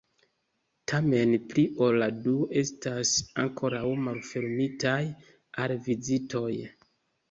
[0.91, 3.13] Tamen, pli ol la duono estas
[3.47, 4.99] ankoraŭ malfermitaj
[5.67, 6.53] al vizitoj.